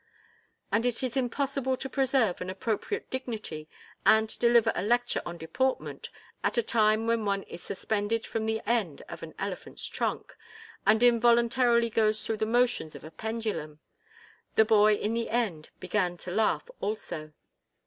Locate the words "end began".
15.29-16.17